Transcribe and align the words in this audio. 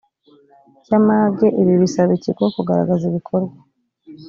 cy 0.85 0.91
amage 0.97 1.47
ibi 1.61 1.73
bisaba 1.81 2.11
ikigo 2.17 2.43
kugaragaza 2.55 3.03
ibikorwa 3.09 3.55